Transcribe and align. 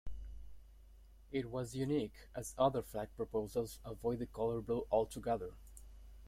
It 1.31 1.51
was 1.51 1.75
unique, 1.75 2.25
as 2.33 2.55
other 2.57 2.81
flag 2.81 3.09
proposals 3.15 3.77
avoid 3.85 4.17
the 4.17 4.25
color 4.25 4.59
blue 4.59 4.87
altogether. 4.89 5.51